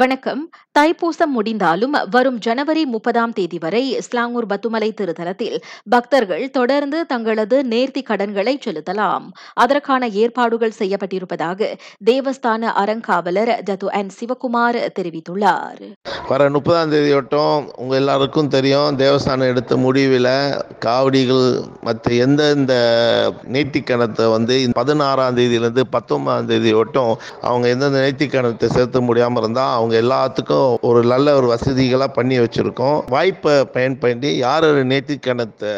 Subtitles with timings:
[0.00, 0.40] வணக்கம்.
[0.78, 5.56] தைப்பூசம் முடிந்தாலும் வரும் ஜனவரி முப்பதாம் தேதி வரை ஸ்லாங்கூர் பத்துமலை திருத்தலத்தில்
[5.94, 9.26] பக்தர்கள் தொடர்ந்து தங்களது நேர்த்தி கடன்களை செலுத்தலாம்.
[9.54, 11.68] அதற்கான ஏற்பாடுகள் செய்யப்பட்டிருப்பதாக
[12.10, 15.84] தேவஸ்தான அறங்காவலர் ஜது என் சிவகுமார் தெரிவித்துள்ளார்.
[16.28, 20.32] வர முப்பதாம் தேதியொட்டும் உங்கள் எல்லாருக்கும் தெரியும் தேவஸ்தானம் எடுத்த முடிவில்
[20.78, 21.46] காவடிகள்
[21.82, 22.74] மற்ற எந்தெந்த
[23.52, 30.68] நேர்த்திக்கணத்தை வந்து பதினாறாம் தேதியிலிருந்து பத்தொன்பதாம் தேதி ஒட்டும் அவங்க எந்தெந்த நேர்த்திக்கணத்தை செலுத்த முடியாமல் இருந்தால் அவங்க எல்லாத்துக்கும்
[30.90, 32.98] ஒரு நல்ல ஒரு வசதிகளாக பண்ணி வச்சுருக்கோம்.
[33.16, 35.70] வாய்ப்பை பயன்படுத்தி யார் யார் நேர்த்திக்கணத்தை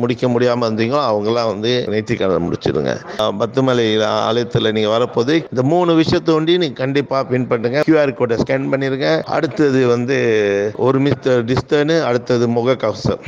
[0.00, 2.92] முடிக்க முடியாமல் இருந்தீங்களோ அவங்களாம் வந்து நேர்த்திக்கணத்தை முடிச்சிடுங்க.
[3.40, 3.86] பத்துமலை
[4.28, 9.82] ஆலயத்தில் நீங்கள் வரப்போது இந்த மூணு விஷயத்தை ஒண்டி நீங்கள் கண்டிப்பாக பின்பற்றுங்க கியூஆர் கோடை ஸ்கேன் பண்ணிடுங்க அடுத்தது
[9.94, 10.18] வந்து
[10.86, 13.24] ஒரு மிஸ்டர் டிஸ்டர்னு அடுத்தது முகக்கவசம்.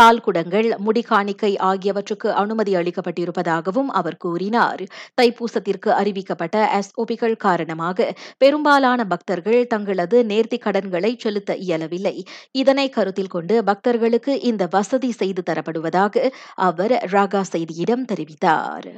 [0.00, 4.82] பால்குடங்கள் முடிகாணிக்கை ஆகியவற்றுக்கு அனுமதி அளிக்கப்பட்டிருப்பதாகவும் அவர் கூறினார்.
[5.20, 12.16] தைப்பூசத்திற்கு அறிவிக்கப்பட்ட எஸ்ஓபிகள் காரணமாக பெரும்பாலான பக்தர்கள் தங்களது நேர்த்தி கடன்களை செலுத்த இயலவில்லை.
[12.52, 18.90] இதனை கருத்தில் கொண்டு பக்தர்களுக்கு இந்த வசதி செய்து தரப்படுவதாக அவர் ராகா செய்தியிடம் தெரிவித்தார்.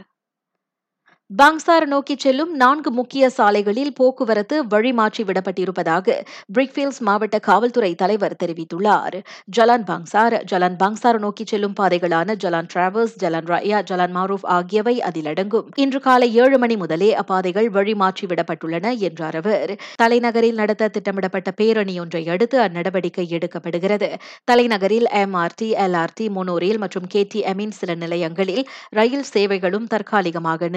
[1.31, 6.15] பாங்சார் நோக்கி செல்லும் நான்கு முக்கிய சாலைகளில் போக்குவரத்து வழிமாற்றி விடப்பட்டிருப்பதாக
[6.55, 9.17] பிரிக்ஃபீல்ட்ஸ் மாவட்ட காவல்துறை தலைவர் தெரிவித்துள்ளார்.
[9.57, 15.27] ஜலான் பாங்சார் ஜலான் பாங்சார் நோக்கி செல்லும் பாதைகளான Jalan Travers Jalan Raya Jalan Maarof ஆகியவை அதில்
[15.27, 15.69] அடங்கும்.
[15.77, 19.75] இன்று காலை ஏழு மணி முதலே அப்பாதைகள் வழிமாற்றி விடப்பட்டுள்ளன என்றார் அவர்.
[20.03, 24.11] தலைநகரில் நடத்த திட்டமிடப்பட்ட பேரணி ஒன்றை அடுத்து அந்நடவடிக்கை எடுக்கப்படுகிறது.
[24.45, 28.65] தலைநகரில் எம்ஆர்டி எல்ஆர்டி மோனோரேல் மற்றும் கேடிஎம்மின் சில நிலையங்களில்
[29.01, 30.73] ரயில் சேவைகளும் தற்காலிகமாக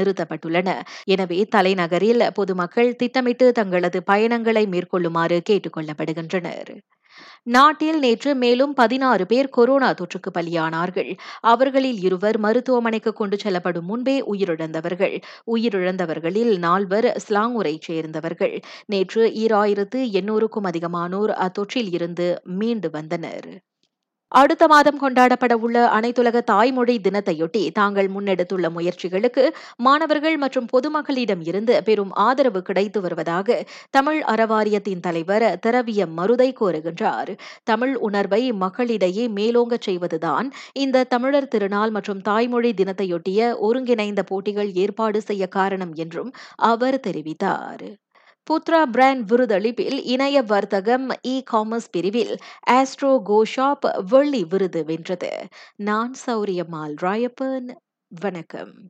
[0.49, 6.77] நிறுத்தப்பட்டுள்ளன எனவே தலைநகரில் பொதுமக்கள் திட்டமிட்டு தங்களது பயணங்களை மேற்கொள்ளுமாறு கேட்டுக் கொள்ளப்படுகின்றனர்.
[7.43, 11.17] நாட்டில் நேற்று மேலும் பதினாறு பேர் கொரோனா தொற்றுக்கு பலியானார்கள்.
[11.39, 15.21] அவர்களில் இருவர் மருத்துவமனைக்கு கொண்டு செல்லப்படும் முன்பே உயிரிழந்தவர்கள்.
[15.51, 18.59] உயிரிழந்தவர்களில் நால்வர் ஸ்லாங்கூரைச் சேர்ந்தவர்கள்.
[18.85, 23.61] நேற்று ஈராயிரத்து எண்ணூறுக்கும் அதிகமானோர் அத்தொற்றில் இருந்து மீண்டு வந்தனர்.
[24.31, 29.43] அடுத்த மாதம் கொண்டாடப்பட உள்ள அனைத்துலக தாய்மொழி தினத்தையொட்டி தாங்கள் முன்னெடுத்துள்ள முயற்சிகளுக்கு
[29.77, 33.57] மாணவர்கள் மற்றும் பொதுமக்களிடம் இருந்து பெரும் ஆதரவு கிடைத்து வருவதாக
[33.89, 37.31] தமிழ் அறவாரியத்தின் தலைவர் திரவிய மருதை கோருகின்றார்.
[37.63, 45.43] தமிழ் உணர்வை மக்களிடையே மேலோங்கச் செய்வதுதான் இந்த தமிழர் திருநாள் மற்றும் தாய்மொழி தினத்தையொட்டிய ஒருங்கிணைந்த போட்டிகள் ஏற்பாடு செய்ய
[45.47, 46.31] காரணம் என்றும்
[46.71, 47.85] அவர் தெரிவித்தார்.
[48.49, 52.37] புத்ரா பிராண்ட் விருதளிப்பில் இணைய வர்த்தகம் இ காமர்ஸ் பிரிவில்
[52.69, 55.47] ஆஸ்ட்ரோ கோஷாப் வெள்ளி விருது வென்றது.
[55.75, 57.69] நான் சௌரியம்மாள் ராயப்பன்
[58.07, 58.89] வணக்கம்.